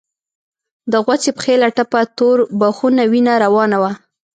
[0.91, 3.91] د غوڅې پښې له ټپه تور بخونه وينه روانه وه.